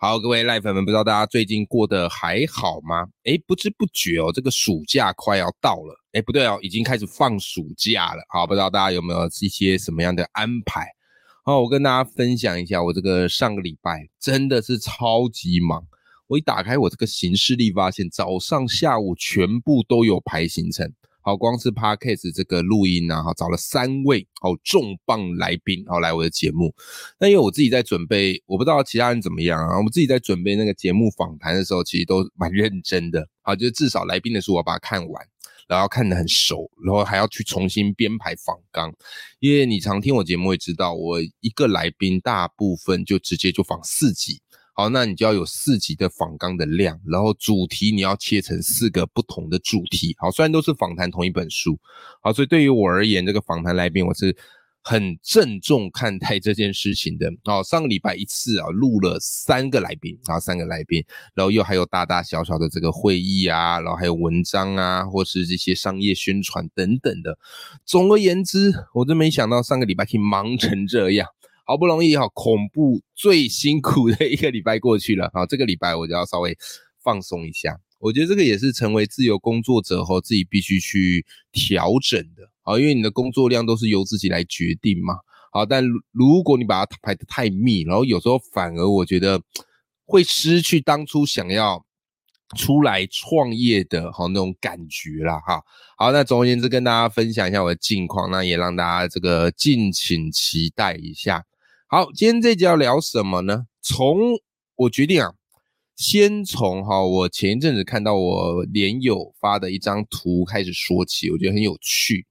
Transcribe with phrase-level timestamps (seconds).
[0.00, 3.08] 好，各位赖粉们，不知道大家最近过得还好吗？
[3.24, 6.00] 诶，不知不觉哦，这个暑假快要到了。
[6.12, 8.22] 诶，不对哦，已经开始放暑假了。
[8.28, 10.86] 好，不知道大家有没有一些什么样的安排？
[11.42, 15.84] 好，我跟大家分享一下，我这个上个礼拜真的是超级忙。
[16.28, 20.92] 我一打开我这个行事历，发现早上、下午全部都有排行程。
[21.28, 26.74] 好，光是 podcast 这个录音啊，哈，找了三位好重磅来宾，好来我的节目。
[27.20, 29.76] 那因为我自己在准备，我不知道其他人怎么样啊。
[29.76, 33.28] 我们自己在准备那个节目访谈的时候，其实都蛮认真的。
[33.42, 35.22] 好，就是至少来宾的书我把它看完，
[35.68, 38.90] 然后看得很熟，然后还要去重新编排访纲。
[39.38, 44.40] 因为你常听我节目会知道，我一个来宾大部分就直接就访四集。
[44.80, 50.14] 好，那你就要有四级的访纲的量，然后主题你要切成四个不同的主题。
[50.18, 51.76] 好，虽然都是访谈同一本书，
[52.22, 54.36] 好，所以对于我而言，这个访谈来宾我是
[54.80, 57.28] 很郑重看待这件事情的。
[57.42, 61.04] 好，上个礼拜一次啊，录了三个来宾，啊三个来宾，
[61.34, 67.36] 然后又还有大大小小的这个会议啊，然后还有文章啊，或是这些商业宣传等等的。
[67.84, 71.26] 总而言之，我真没想到上个礼拜可以忙成这样。
[71.68, 76.56] 好不容易哈，恐怖最辛苦的一个礼拜过去了，好，这个礼拜我就要稍微
[77.04, 77.78] 放松一下。
[77.98, 85.16] 我觉得这个也是成为自由工作者后自己必须去调整的，啊，因为你的工作量都是由自己来决定嘛，
[85.52, 89.38] 好，但如果你把它排得太密，然后有时候反而我觉得
[90.06, 91.84] 会失去当初想要
[92.56, 95.62] 出来创业的哈那种感觉啦，哈。
[95.98, 101.44] 好，那总而言之跟大家分享一下我的近况，那也让大家这个敬请期待一下。
[101.90, 103.64] 好，今天这集要聊什么呢？
[103.80, 104.38] 从
[104.76, 105.32] 我决定啊，
[105.96, 112.26] 先从哈我前一阵子看到我连友发的一张图开始说起，我觉得很有趣。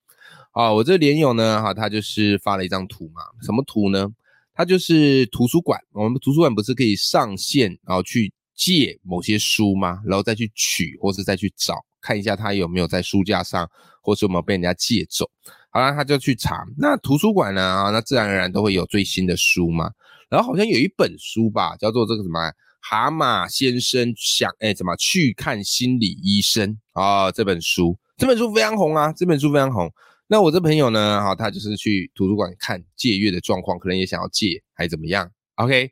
[0.51, 4.07] 啊，我这连友呢，哈，他就是发了一张图嘛，什么图呢？
[4.53, 10.03] 他就是图书馆，我们图书馆不是可以上线，然后去借某些书吗？
[10.06, 13.67] 然后再去取，或是再去找，看一下他有没有在书架上，
[14.03, 15.28] 或是有没有被人家借走。
[15.69, 16.66] 好了，他就去查。
[16.78, 17.61] 那图书馆呢？
[17.61, 19.91] 啊，那自然而然都会有最新的书嘛。
[20.29, 22.39] 然后好像有一本书吧，叫做这个什么
[22.81, 27.31] 《蛤蟆先生想哎怎么去看心理医生》啊？
[27.31, 29.89] 这本书，这本书非常红啊，这本书非常红。
[30.28, 35.89] 那我这朋友呢，哈，他就是去图书馆看借阅的状况，可能也想要借，还怎么样？OK，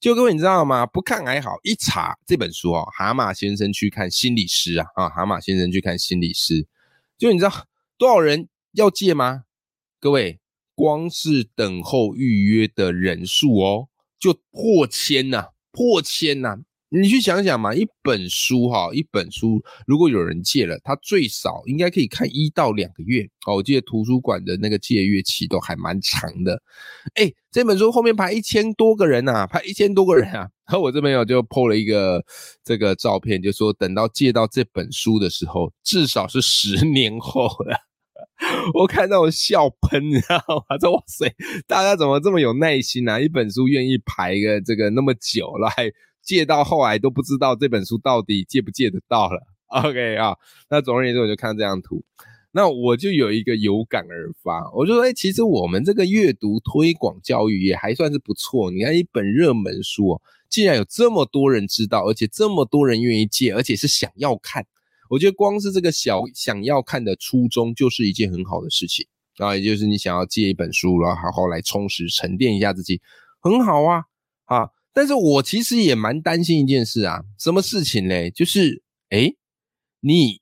[0.00, 0.84] 就各位你知道吗？
[0.86, 6.66] 不看还好，一查这本书哦，《蛤蟆先生去看心理师》啊，啊，蛤蟆先生去看心理师，
[7.18, 7.52] 就你知道
[7.98, 8.48] 多少人？
[8.76, 9.44] 要借吗？
[9.98, 10.38] 各位，
[10.74, 13.88] 光是等候预约的人数哦，
[14.18, 16.58] 就破千呐，破千呐！
[16.90, 23.56] 你去想想嘛，一本书哈，一本书如果有人借了，他最少应该可以看一到两个月哦。
[23.56, 26.62] 我记得图书馆的那个借阅期都还蛮长的。
[27.14, 30.50] 哎，这本书后面排一千多个人呐，排一千多个人啊。
[30.68, 32.22] 然后我这边有就 PO 了一个
[32.62, 37.85] 这个照片，就说等到借到这本书的时候，至少是十年后了。
[38.74, 40.36] 我看到我笑喷，你知道
[40.68, 40.76] 吗？
[40.80, 41.32] 说哇塞，
[41.66, 43.20] 大家怎么这么有耐心啊？
[43.20, 45.90] 一本书愿意排个这个那么久了，还
[46.22, 49.40] 借到后来都不知道这本书到底借不借得到了。
[49.68, 50.36] OK 啊，
[50.70, 52.04] 那总而言之，我就看这张图，
[52.52, 58.70] 那我就有一个有感而发，我就说，哎，其实我们这个阅读推广教育也还算是不错。
[58.70, 64.66] 你看一本热门书哦，竟然有这么多人知道，而且这么多人愿意借，而且是想要看。
[65.08, 69.06] 我觉得光是这个小想要看的初衷，就是一件很好的事情
[69.38, 73.00] 啊，也就是你想要借一本书，然后好好来充实沉淀一下自己，
[73.40, 74.04] 很好啊
[74.46, 74.70] 啊！
[74.92, 78.30] 但是我其实也蛮担心一件事啊，什么事情嘞？
[78.30, 79.34] 就是哎，
[80.00, 80.40] 你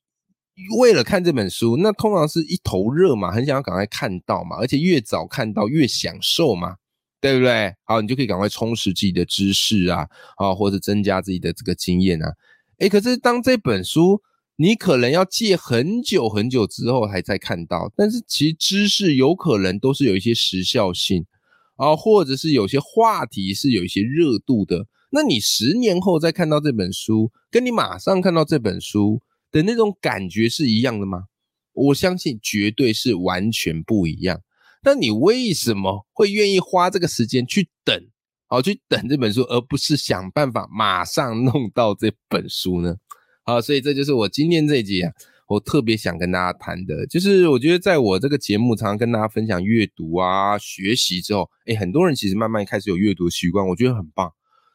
[0.79, 6.77] 为了看这本书，那通常是一头热嘛，很想要赶快看到嘛，而且越早看到越享受嘛，
[7.21, 7.75] 对不对？
[7.83, 10.07] 好，你就可以赶快充实自己的知识啊，
[10.37, 12.33] 啊，或者增加自己的这个经验啊。
[12.79, 14.23] 哎，可是当这本书
[14.57, 21.27] 你可能要借很久很久之后还再看到，但是其实知识有可能都是有一些时效性
[21.77, 24.87] 啊，或者是有些话题是有一些热度的。
[25.11, 29.21] 那你十年后再看到这本书，跟你马上看到这本书
[29.51, 31.25] 的那种感觉是一样的吗？
[31.73, 34.41] 我相信绝对是完全不一样。
[34.85, 38.01] 那你为什么会愿意花这个时间去等？
[38.47, 42.95] 好去等这本书，而不是想办法马上弄到这本书呢？
[43.47, 45.13] 好，所以这就是我今天这一集啊，
[45.49, 54.33] 我特别想跟大家谈的，就是我觉得在我这个节目常常跟大家分享阅读啊、学习之后，哎，很多人其实慢慢开始有阅读习惯，我觉得很棒。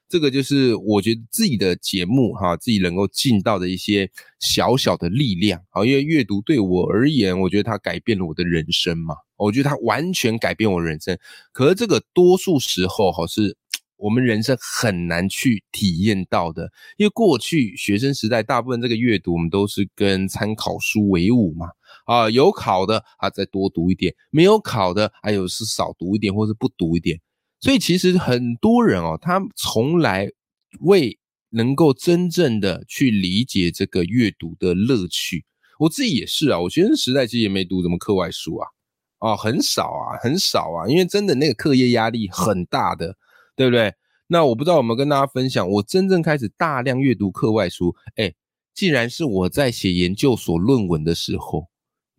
[0.07, 5.83] 这个就是我觉得自己的节目哈，自己能够尽到的一些小小的力量啊。
[5.83, 9.15] 因为阅读对我而言，我觉得它改变了我的人生嘛。
[9.37, 11.17] 我觉得它完全改变我人生。
[11.51, 13.55] 可是这个多数时候哈，是
[13.99, 16.71] 我们人生很难去体验到的。
[16.97, 21.67] 因为过去学生时代，大部分这个阅读我们都是跟参考书为伍嘛。
[22.05, 27.19] 啊，有考的啊，再多读一点；没有考的，还有是少读一点，或是不读一点。
[27.59, 30.27] 所以其实很多人哦，他从来
[30.79, 31.19] 未
[31.49, 35.45] 能够真正的去理解这个阅读的乐趣。
[35.77, 38.67] 我自己也是啊，我学生时代其实也没读什么课外书啊，
[39.19, 43.15] 哦，很少啊，很少啊，因为真的那个课业压力很大的，
[43.59, 43.93] 对不对？
[44.27, 48.33] 那我不知道有没有跟大家分享，我真正开始大量阅读课外书，哎，
[48.73, 51.67] 竟然是我在写研究所论文的时候。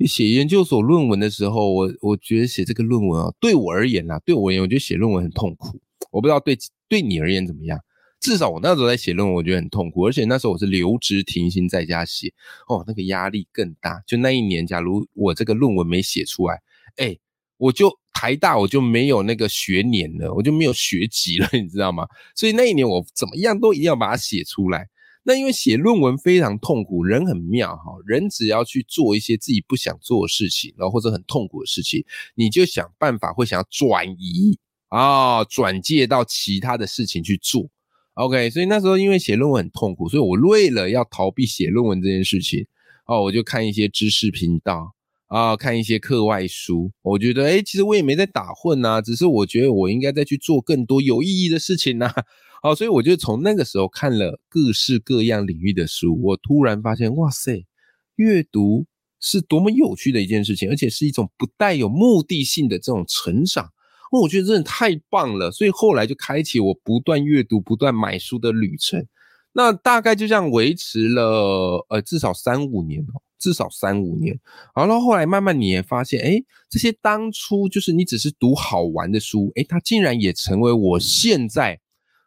[0.00, 5.80] 写研究所论文的时候，我我觉得写这个论文啊，对我而言啊，对我而言，我觉得写论文很痛苦。
[6.10, 7.80] 我不知道对对你而言怎么样。
[8.20, 12.34] 至少我那时候在写论文，我觉得很痛苦，而且那时候我是留职停薪在家写，
[12.68, 14.02] 哦，那个压力更大。
[14.06, 16.60] 就那一年，假如我这个论文没写出来，
[16.96, 17.16] 哎，
[17.60, 22.06] 我就台大我就没有那个学年了，我就没有学籍了， 你知道吗？
[22.34, 24.88] 所以那一年我怎么样都一定要把它写出来。
[25.22, 32.02] 那因为写论文非常痛苦，人很妙哈，人只要去做一些自己不想做的事情，然后或者很痛苦的事情，
[32.34, 34.58] 你就想办法会想要转移
[34.88, 37.68] 啊，转介到其他的事情去做。
[38.14, 42.66] OK，所以那时候因为写论文很痛苦，所以我为了要逃避写论文这件事情，
[43.06, 44.94] 哦，我就看一些知识频道
[45.30, 46.90] 啊，看一些课外书。
[47.02, 52.12] 我觉得，哎，其实我也没在打混呐，只是我觉得我应该再去做更多有意义的事情呐。
[52.62, 57.64] 好，所以我就从那个时候看了各式各样领域的书，我突然发现，哇塞，
[58.16, 58.86] 阅读
[59.20, 63.70] 是多么有趣的一件事情，而且是一种不带有目的性的这种成长。
[64.10, 69.06] 我觉得真的太棒了，所以后来就开启我不断阅读、不断买书的旅程。
[69.52, 74.38] 那大概就这样维持了呃至少三五年哦，至少三五年。
[74.76, 81.80] 然后后来慢慢你也发现，哎，这些当初就是你只是读好玩的书，哎，它竟然也成为我现在。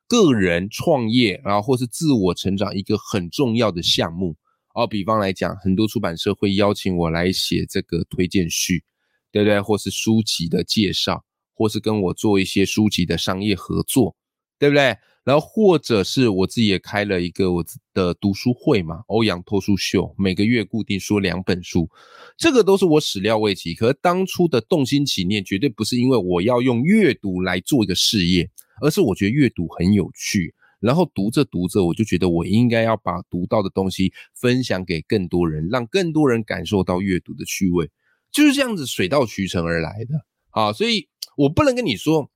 [0.06, 4.36] 个人创业，然后或是自我成长一个很重要的项目
[4.76, 4.86] 哦。
[4.86, 8.84] 比方来讲，很多出版社会邀请我来写这个推荐序，
[9.32, 9.60] 对不对？
[9.60, 11.24] 或是书籍的介绍，
[11.56, 14.16] 或是跟我做一些书籍的商业合作，
[14.60, 14.96] 对不对？
[15.24, 21.90] 然后或者是我自己也开了一个我的读书会嘛，欧阳脱书秀，每个月固定说两本书，
[22.38, 23.74] 这个都是我始料未及。
[23.74, 28.50] 可是当初的动心起念，绝对不是因为我要用阅读来做一个事业。
[28.82, 37.88] 而是我觉得阅读很有趣，然后读着读着，我就觉得我应该要把读到的东西分享给更多人，让更多人感受到阅读的趣味，
[38.32, 40.74] 就是这样子水到渠成而来的啊！
[40.74, 42.30] 所以我不能跟你说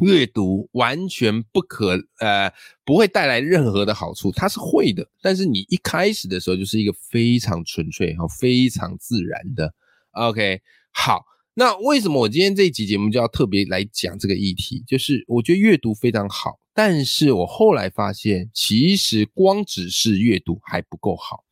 [0.00, 2.52] 阅读完全不可，呃，
[2.84, 9.74] 不会带来任何的好处，它是会的，但是你一开始的时候就是一个非常纯粹和非常自然的。
[10.12, 10.60] OK，
[10.92, 11.24] 好。
[11.54, 14.82] 那为什么我今天这一集节目就要特别来讲这个议题？
[14.86, 21.44] 就是我觉得阅读非常好，但是我后来发现，其实光只是阅读还不够好。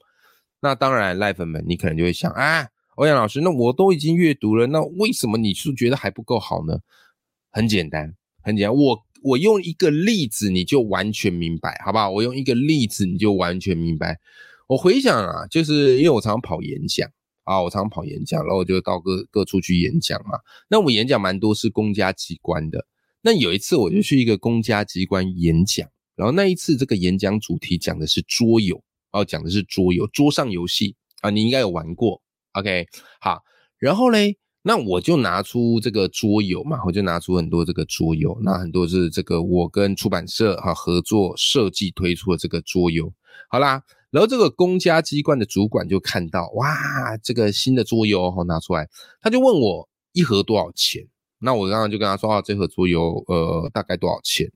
[0.62, 6.78] 那当然，赖粉们，你可能就会想啊，欧阳老师，那我都已经阅读了，那为什么你是觉得还不够好呢？
[7.50, 12.10] 很简单，很简单，我我用一个例子你就完全明白，好不好？
[12.10, 14.18] 我用一个例子你就完全明白。
[14.68, 17.10] 我回想啊，就是因为我常常跑演讲。
[17.44, 20.38] 啊，我常常跑演讲，然后我就到各各处去演讲嘛。
[20.68, 22.86] 那我演讲蛮多是公家机关的。
[23.22, 28.80] 那有一次我就去一个公家机关演讲，然后那一次这个演讲主题讲的是桌游，
[29.10, 32.22] 哦，讲的是桌游，桌上游戏啊，你应该有玩过。
[32.52, 32.86] OK，
[33.20, 33.40] 好，
[33.78, 43.12] 然后嘞，那我就拿出这个桌游嘛，我就拿出很多这个桌游，那很多是这个我跟出版社哈合作设计推出的这个桌游。
[43.48, 43.82] 好啦。
[44.12, 48.88] 然后这个公家机关的主管就看到，哇，这个新的桌游哦拿出来，
[49.20, 51.06] 他就问我一盒多少钱？
[51.38, 54.50] 那我刚刚就跟他说啊，这盒桌游呃大概多少钱？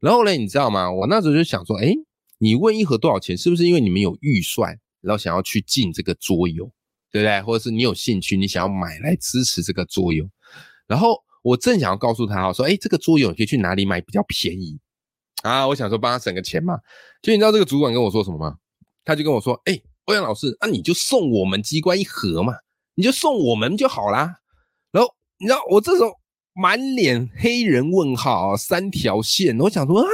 [0.00, 0.90] 然后呢，你知道吗？
[0.90, 1.94] 我那时候就想说，哎，
[2.38, 6.68] 你问一盒多少钱，是不是因为你们有预算，然后想要去进这个桌游，
[7.10, 7.40] 对不对？
[7.42, 10.28] 或者是你有兴趣，你想要买来支持这个桌游？
[10.86, 14.78] 然后我正想要告诉他哦，说，哎，这个桌游可以去哪里买比较便宜
[15.42, 15.66] 啊？
[15.66, 16.78] 我想说帮他省个钱嘛。
[17.22, 18.56] 就你知道这个主管跟我说什么吗？
[19.04, 22.52] 他就跟我说：“哎，欧阳老师，那你就送我们机关一盒嘛，
[22.94, 24.36] 你就送我们就好啦。”
[24.90, 26.12] 然后你知道我这时候
[26.54, 29.58] 满脸黑人问号，三条线。
[29.60, 30.08] 我想说啊，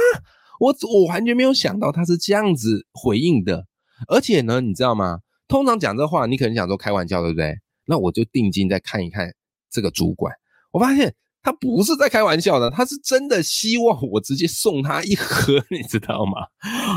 [0.59, 3.65] 我我完全没有想到他是这样子回应的。
[4.07, 5.19] 而且呢，你知道吗？
[5.47, 7.59] 通常讲这话，你可能想说开玩笑，对不对？
[7.85, 9.33] 那我就定睛再看一看
[9.69, 10.33] 这个主管，
[10.71, 11.15] 我发现。
[11.45, 16.47] 他不是在开玩笑的，他是真的希望我直接送他一盒， 你知道吗？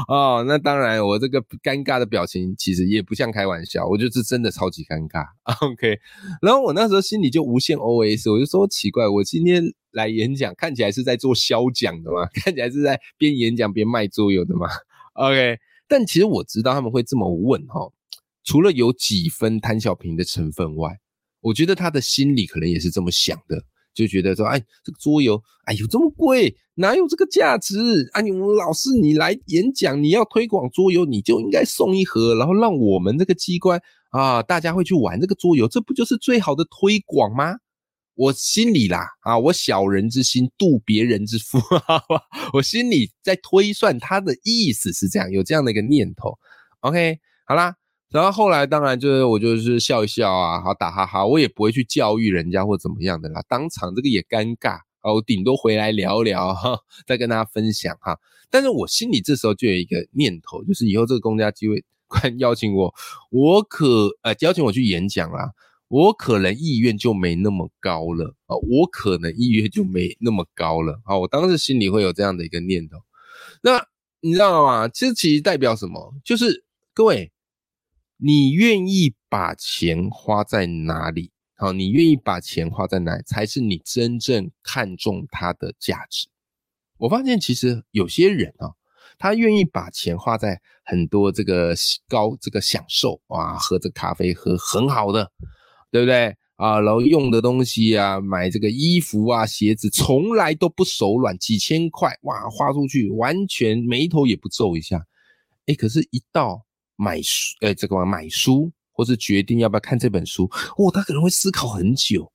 [0.07, 5.25] 哦，那当然，我这个尴尬的表情其实也不像开玩笑，我就是真的超级尴尬。
[5.67, 5.99] OK，
[6.41, 14.69] 然后我那时候心里就无限 OS，我就说奇怪，我今天来演讲，看起来是在做销讲的嘛， 看起来是在边演讲边卖桌游的嘛。
[15.15, 17.91] OK，但其实我知道他们会这么问哈，
[18.47, 20.99] 除了有几分贪小便宜的成分外，
[21.43, 23.63] 我觉得他的心里可能也是这么想的。
[23.93, 27.79] 就觉得说，哎，这个桌游，哎呦，这么贵，哪有这个价值？
[28.13, 37.57] 啊，你老师，你来演讲，你要推广桌游，你就应该送一盒，然后让我们这个机关啊，大家会去玩这个桌游，这不就是最好的推广吗？
[38.17, 41.59] 我心里啦，啊，我小人之心度别人之腹，
[42.53, 46.37] 我心里在推算他的意思是这样，有这样的一个念头。
[46.81, 47.75] OK，好啦。
[48.11, 53.43] 然后后来当然就是我就是笑一笑啊，好打哈哈，我也不会去教育人家或怎么样的啦。
[53.49, 58.17] 当场这个也尴尬啊，我顶多回来聊聊哈，再跟大家分享哈。
[58.49, 62.95] 但是我心里这时候就有一个念头，就是以后这个公家机会快邀请我，
[63.31, 65.51] 我可呃邀请我去演讲啦，
[65.89, 71.19] 我可能意愿就没那么高了啊，我可能意愿就没那么高了啊。
[71.19, 72.99] 我当时心里会有这样的一个念头。
[73.63, 73.85] 那
[74.21, 74.87] 你知道吗？
[74.87, 76.15] 这其实代表什么？
[76.25, 77.33] 就是各位。
[78.19, 81.31] 你愿意把钱花在哪里？
[81.55, 86.29] 好，你愿意把钱花在哪，才是你真正看重它的价值。
[86.99, 88.73] 我发现其实有些人啊，
[89.19, 91.75] 他愿意把钱花在很多这个
[92.09, 95.31] 高这个享受哇，喝这咖啡喝很好的，
[95.91, 96.81] 对不对啊？
[96.81, 105.07] 然后用的东西啊，买这个衣服啊、鞋子，从来都不手软，几千块哇，花出去完全眉头也不皱一下。
[105.67, 106.66] 哎，可是，一到
[106.97, 110.45] 买书，呃，这个买书，或是决定要不要看这本书，
[110.77, 112.33] 哦，他可能会思考很久，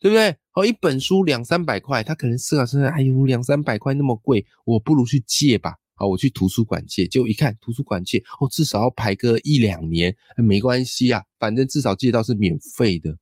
[0.00, 0.36] 对不对？
[0.54, 5.74] 哦，一本书两三百块，他可能思考是，哎呦，两三百块那么贵，我不如去借吧。
[5.94, 13.16] 好，我去图书馆借，就一看图书馆借，哦，至少要排个一两年，没关系啊，反正至少借到是免费的。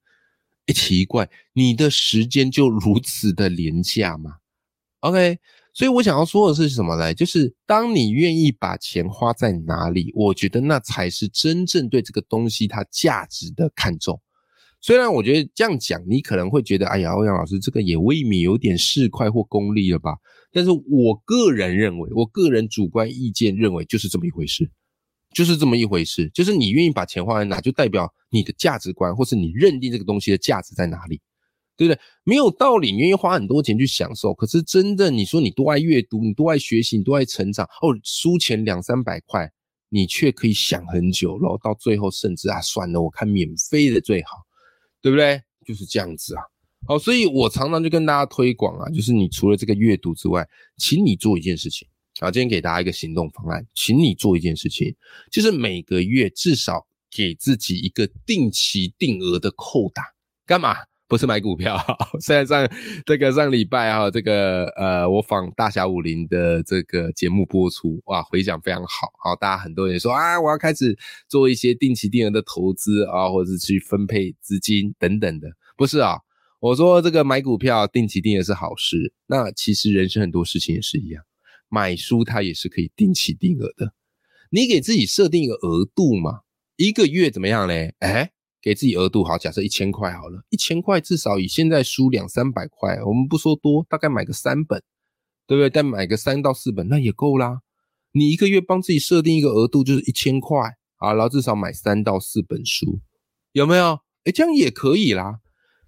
[0.66, 4.36] 哎，奇怪，你的时间就如此的廉价吗
[5.00, 5.38] ？OK。
[5.76, 7.12] 所以我想要说的是什么呢？
[7.12, 14.18] 就是当你愿意把钱花在哪里，我觉得那才是真正对这个东西它价值的看重。
[14.80, 20.14] 虽然我觉得这样讲，你可能会觉得，哎呀，欧阳老师这个也未免有点市侩或功利了吧？
[20.50, 24.70] 但是我个人认为，我个人主观意见认为，就是这么一回事，
[25.34, 26.30] 就是这么一回事。
[26.32, 31.20] 就是你愿意把钱花在哪，就代表你的价值观，或是你认定这个东西的价值在哪里。
[31.76, 32.00] 对不对？
[32.24, 39.52] 没有道理，你愿意花很多钱去享受，可是真的，你说你多爱阅读，你多爱学习，你多爱成长，哦，输钱两三百块，
[39.88, 44.38] 你却可以想很久，然后到最后甚至啊，算了，我看免费的最好，
[45.02, 45.42] 对不对？
[45.66, 46.42] 就是这样子啊。
[46.86, 51.88] 好，所以我常常就跟大家推广啊，就是你除了这个阅读之外，请你做一件事情
[52.20, 54.94] 啊，今天给大家一个行动方案，请你做一件事情，
[55.30, 60.04] 就是每个月至少给自己一个定期定额的扣打，
[60.46, 60.76] 干嘛？
[61.08, 61.78] 不是买股票，
[62.20, 62.68] 虽然上
[63.04, 70.98] 这个上礼拜哈，这个呃，我访大侠武林的这个节目播出，哇，回响非常好，好，大家很多人说啊，我要开始
[71.28, 76.18] 做一些定期定额的投资啊，或者是去分配资金等等的，不是啊，
[76.58, 81.22] 我说这个买股票定期定额是好事，那其实人生很多事情也是一样，
[81.68, 83.92] 买书它也是可以定期定额的，
[84.50, 86.40] 你给自己设定一个额度嘛，
[86.76, 87.94] 一个月怎么样嘞？
[88.00, 88.32] 哎。
[88.66, 94.82] 给自己额度好，假设一千块好了，一千块至少以现在书两三百块，我们不说多，大概买个三本，
[95.46, 95.70] 对不对？
[95.70, 97.60] 但买个三到四本那也够啦。
[98.10, 100.58] 你一个月帮自己设定一个额度，就是一千块
[100.96, 102.98] 啊，然后至少买三到四本书，
[103.52, 104.00] 有没有？
[104.24, 105.38] 哎，这样也可以啦，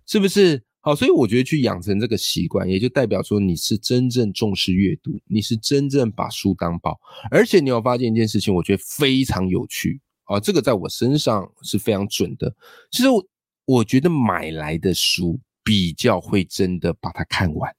[0.07, 0.63] 是不是？
[0.79, 6.97] 好，所以我觉得去养成这个习惯，也就代表说你是真正重视阅读，你是真正把书当宝，
[7.33, 10.01] 而且你有发现一件事情，我觉得非常有趣。
[10.29, 12.55] 啊，这个在我身上是非常准的。
[12.91, 13.25] 其实我
[13.65, 17.75] 我觉得买来的书比较会真的把它看完，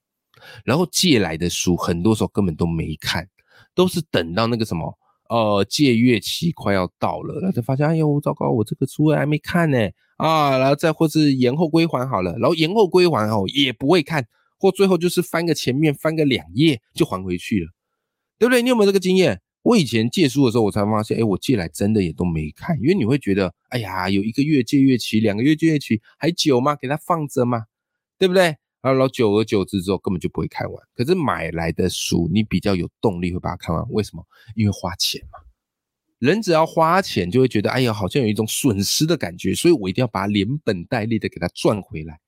[0.64, 3.28] 然后借来的书很多时候根本都没看，
[3.74, 9.78] 都是等到那个什么呃借阅期快要到了，然后才发现哎呦糟糕，我这个书还没看呢
[10.16, 14.26] 啊，然后再或是延后归还好了，然后延后归还哦也不会看，
[14.58, 17.68] 或最后就是翻个前面翻个两页就还回去了，
[18.38, 18.60] 对不对？
[18.60, 19.40] 你有没有这个经验？
[19.62, 26.74] 我以前借书的时候，我才发现，哎，我借来真的也都没看，因为你会觉得，哎呀，有一个月借阅期，两个月借阅期还久吗？
[26.76, 27.64] 给它放着吗？
[28.18, 28.56] 对不对？
[28.82, 30.82] 然后久而久之之后根本就不会看完。
[30.94, 33.84] 可是买来的书，你比较有动力会把它看完。
[33.90, 34.26] 为什么？
[34.54, 35.38] 因为花钱嘛。
[36.18, 42.18] 人只要花钱，就会觉得哎呀，好像有一种损失的感觉，所以我一定要把它连本带利的给它赚回来，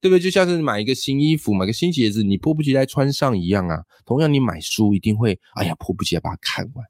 [0.00, 0.20] 对不对？
[0.20, 3.82] 就像是买一个新衣服、买个新鞋子，你迫不及待穿上一样啊。
[4.04, 6.84] 同样，你买书一定会哎呀，迫不及待把它看完，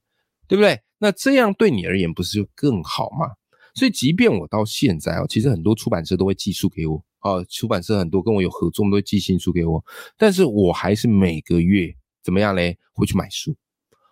[0.49, 0.81] 对不对？
[0.99, 3.29] 那这样对你而言不是就更好吗？
[3.75, 9.85] 所以，即便我到现在哦，其实很多出版社都会寄书给我啊，出版社很多跟我有合作，都会寄新书给我，
[10.17, 11.95] 但是我还是每个月
[12.25, 12.79] 怎么样嘞？
[12.95, 13.55] 会去买书。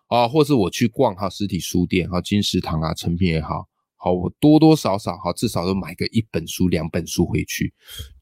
[0.09, 3.67] 啊，或是我去逛哈实体书店，哈金石堂啊、成品也好，
[4.05, 7.73] 好我多多少少哈至少都买个一本书、两本书回去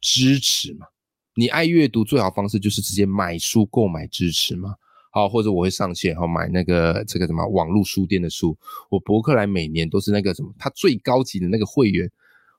[0.01, 0.87] 支持嘛。
[1.35, 4.77] 你爱阅读最好方式就是直接买书购买支持嘛。
[5.11, 8.57] 好，或者我会上线哈买那个这个什么网络书店的书。
[8.91, 12.09] 我博客来每年都是那个什么，它最高级的那个会员，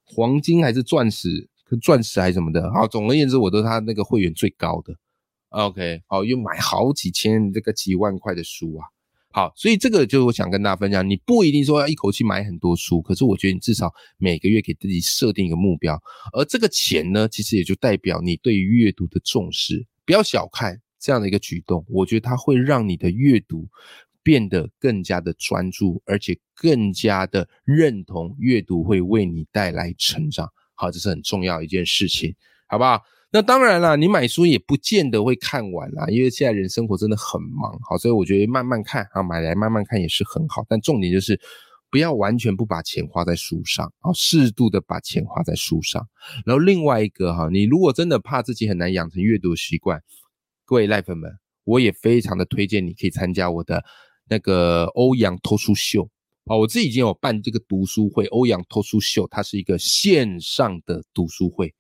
[0.04, 1.48] 黄金还是钻石？
[1.82, 2.70] 钻石还是什么的？
[2.74, 4.94] 好，总而言之，我都是他那个会员最高的。
[5.48, 8.86] OK，好，又买好几千这个几万块的书啊。
[9.34, 16.00] 好，所以这个就是我想跟大家分享，你不一定说要一口气买很多书，可是我觉得你至少每个月给自己设定一个目标，
[16.34, 19.88] 而这个钱呢，其实也就代表你对于阅读的重视。
[20.06, 23.68] 不要小看这样的一个举动，我觉得它会让你的阅读
[24.22, 30.48] 变得更加的专注，而且更加的认同阅读会为你带来成长。
[30.76, 32.36] 好，这是很重要一件事情，
[32.68, 33.02] 好不好？
[33.36, 40.64] 那当然啦，你买书也不见得会看完啦，因为现在人生活真的很忙，好，所以我觉得慢慢看啊，买来慢慢看也是很好。
[40.70, 41.42] 但重点就是
[41.90, 46.08] 不要完全不把钱花在书上，啊，适度的把钱花在书上。
[46.46, 50.00] 然后另外一个哈，你如果真的怕自己很难养成阅读习惯，
[50.64, 51.32] 各位赖粉们，
[51.64, 53.84] 我也非常的推荐你可以参加我的
[54.30, 56.08] 那个欧阳脱书秀
[56.46, 61.74] 啊，我自己已经有办这个读书会，欧阳脱书秀，它是一个线上的读书会。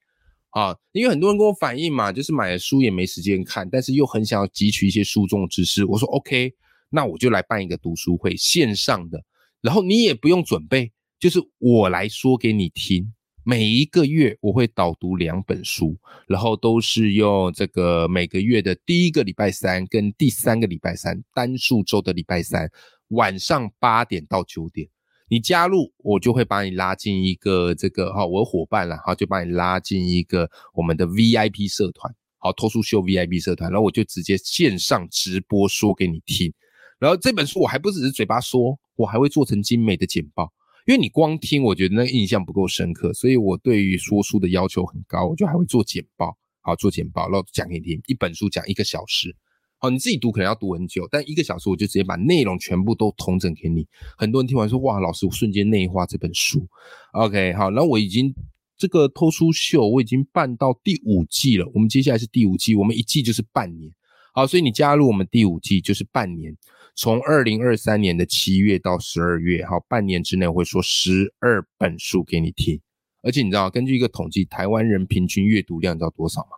[0.53, 5.83] 啊，因为很多人跟我反映嘛，就是买了书也没时间看，但是又很想要汲取一些书中的知识。
[5.85, 6.53] 我说 OK，
[6.89, 9.23] 那我就来办一个读书会，线上的，
[9.61, 13.13] 然后你也不用准备，就是我来说给你听。
[13.45, 22.69] 每一个月我会导读两本书，然后都是用这个每个月的第一个礼拜三跟第三个礼拜三，单数周的礼拜三
[23.09, 24.87] 晚上八点到九点。
[25.29, 36.53] 你加入，我就会把你拉进一个这个哈，我伙伴了哈，就把你拉进一个我们的 VIP 社团，好，脱书秀 VIP 社团，然后我就直接线上直播说给你听，
[36.99, 40.51] 然后这本书我还不只是嘴巴说，我还会做成精美的简报，
[40.85, 49.35] 因为你光听，我觉得那个印象不够深刻，所以我对于说书的要求很高，我就还会做简报，好，做简报，然后讲给你听，一本书讲一个小时。
[49.83, 53.85] 哦，你自己读可能要读很久，但一个小时我就直接把内容全部都统整给你。
[54.17, 56.65] 很多人听完说：“哇，老师，我瞬间内化这本书。
[57.11, 58.33] ”OK，好，然后我已经
[58.77, 61.69] 这个偷书秀我已经办到第五季了。
[61.73, 63.91] 我们接下来是第五季，我们一季就是半年。
[64.33, 66.55] 好，所以你加入我们第五季就是半年，
[66.95, 72.79] 从二零二三年的七月到十二月，好，半年之内我会说十二本书给你听。
[73.21, 76.51] 而且你知道，根据一个统计，台湾人平均阅读量你知道多少吗？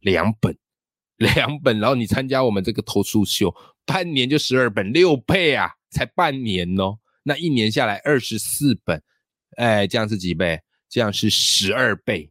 [0.00, 0.56] 两本。
[1.34, 3.52] 两本，然后你参加我们这个偷书秀，
[3.84, 5.68] 半年就十二本，六倍啊！
[5.90, 9.02] 才半年哦，那一年下来二十四本，
[9.56, 10.60] 哎，这样是几倍？
[10.88, 12.30] 这样是十二倍，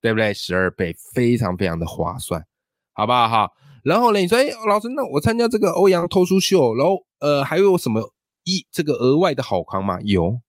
[0.00, 0.32] 对不对？
[0.32, 2.44] 十二倍，非常非常的划算，
[2.92, 3.28] 好不好？
[3.28, 3.50] 哈。
[3.82, 8.12] 然后呢，你说，哎，老师，那我参加这个欧阳偷书秀，然后呃，还有什么
[8.44, 9.98] 一这个额外的好康吗？
[10.02, 10.40] 有。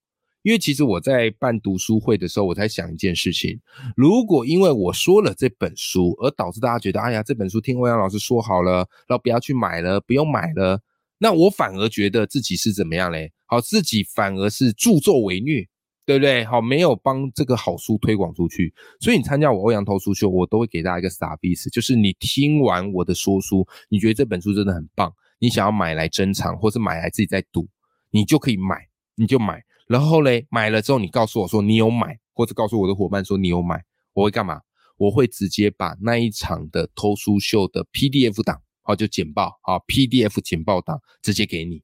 [0.42, 3.60] 因为其实我在办读书会的时候，我在想一件事情：
[3.96, 10.80] 如果因为我说了这本书，而导致大家觉得，哎呀，这本书听欧阳老师说好了，然后不要去买了，不用买了，
[11.18, 13.32] 那我反而觉得自己是怎么样嘞？
[13.44, 15.66] 好，自己反而是助纣为虐，
[16.06, 16.44] 对不对？
[16.46, 18.72] 好，没有帮这个好书推广出去。
[19.00, 27.68] 所以你参加我欧阳偷书秀，我都会给大家一个傻逼思，就是你听完我的说书，你觉得这本书真的很棒，你想要买来珍藏，或是买来自己在读，
[28.10, 29.62] 你就可以买，你就买。
[29.90, 34.60] 然后嘞，买了之后你告诉我说你有买，或者告诉我的伙伴说你有买，我会干嘛？
[34.96, 41.82] 我会直接把那一场的偷书秀的 PDF 档，好就简报，好 PDF 简报档直接给你，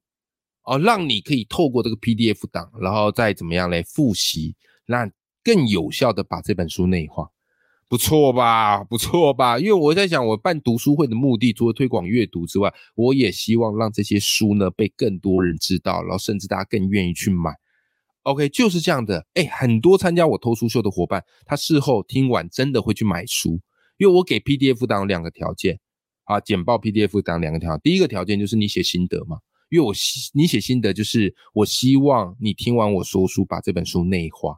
[0.63, 5.11] 哦，让你可以透过这个 PDF 档，然后再怎么样嘞复习，那
[5.43, 7.29] 更有效的把这本书内化，
[7.89, 8.85] 不错吧？
[8.85, 9.59] 不错吧？
[9.59, 17.53] 因为我在想，我办读书会的目的，除了推广阅读之外，我也希望让这些书呢被更多人知道，然后甚至大家更愿意去买。
[18.27, 19.25] OK，就是这样的。
[19.35, 23.61] 哎，很多参加我偷书秀的伙伴，他事后听完真的会去买书，
[23.97, 25.79] 因为我给 PDF 档两个条件
[26.25, 27.79] 啊，简报 PDF 档两个条件。
[27.81, 29.37] 第一个条件就是你写心得嘛，
[29.69, 34.57] 因为我希你写心得就是我希望你听完我说书，把这本书内化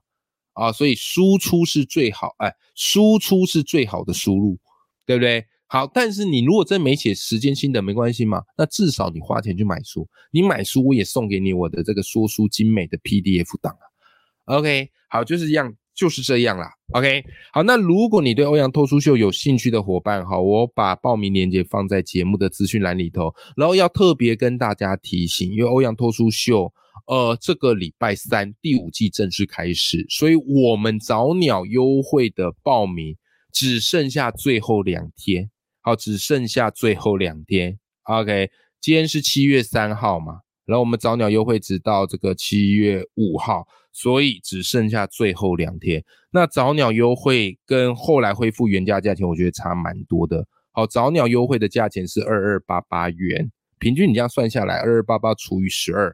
[0.54, 4.58] 啊，所以输出是最好，哎，输出是最好的输入，
[5.06, 5.46] 对不对？
[5.72, 14.58] 好，但是你如果真没写时间心得没关系嘛，那至少你花钱去买书，你买书我也送给你我的这个说书精美的 PDF 档啊。
[14.58, 16.72] OK，好，就是这样，就是这样啦。
[16.94, 26.74] OK，好，那如果你对欧阳脱书秀有兴趣的伙伴，哈，我把报名链接放在节目的资讯栏里头，然后要特别跟大家提醒，因为欧阳脱书秀，
[27.06, 33.16] 呃，这个礼拜三第五季正式开始，所以我们早鸟优惠的报名
[33.54, 35.52] 只剩下最后两天。
[35.82, 37.80] 好，只剩下最后两天。
[38.04, 46.04] OK，今天是七月三号嘛，然后我们早鸟优惠直到这个七月五号，所以只剩下最后两天。
[46.32, 50.46] 那早鸟优惠跟后来恢复原价价钱，我觉得差蛮多的。
[50.72, 56.14] 好，早鸟优惠的价钱是二二八八元，平均你这样算下来，二二八八除以十二，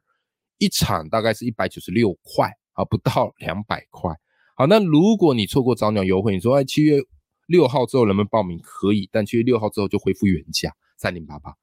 [0.59, 4.13] 一场大概是一百九十六块，啊，不到两百块。
[4.55, 7.01] 好，那如果你错过早鸟优惠，你说哎七月。
[7.47, 8.59] 六号之后能不能报名？
[8.63, 11.53] 可以，但其实六号之后就恢复原价三零八八。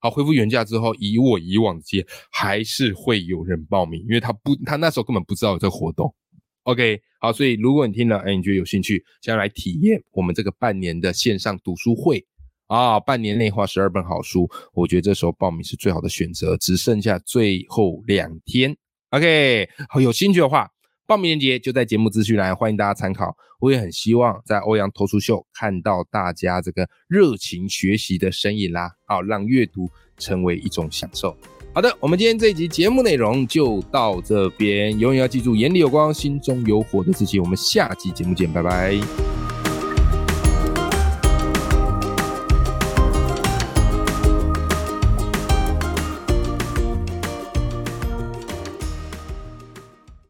[0.00, 6.14] 好，恢复原价之后，以我以往接还是会有人报名，因为他不，他那时候根本不知道有这个活动。
[6.62, 12.24] OK，好，所以如果你听了，哎，你觉得有兴趣，想要来体验我们这个半年的线上读书会
[12.68, 16.56] 啊，半年内画十二本好书，我觉得这时候报名是最好的选择。
[16.58, 18.76] 只剩下最后两天
[19.10, 20.70] ，OK，好，有兴趣的话。
[21.08, 23.34] 报名链接就在节目资讯栏，欢迎大家参考。
[23.60, 31.34] 我也很希望在欧阳投书秀看到大家这个热情学习的身影啦，好，让阅读成为一种享受。
[31.72, 37.40] 好的，我们今天这一集节目内容就到这边，永远要记住眼里有光，心中有火的自己。
[37.40, 39.27] 我们下期节目见，拜拜。